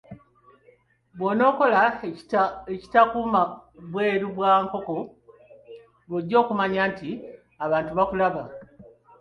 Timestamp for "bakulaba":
7.99-8.43